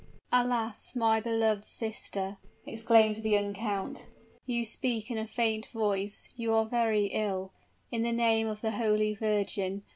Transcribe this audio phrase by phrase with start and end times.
[0.31, 0.95] "Alas!
[0.95, 4.07] my beloved sister," exclaimed the young count,
[4.47, 7.51] "you speak in a faint voice, you are very ill!
[7.91, 9.83] In the name of the Holy Virgin!